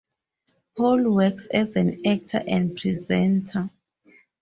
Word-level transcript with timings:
Paul 0.75 1.13
works 1.13 1.45
as 1.45 1.75
an 1.75 2.07
actor 2.07 2.43
and 2.47 2.75
presenter. 2.75 3.69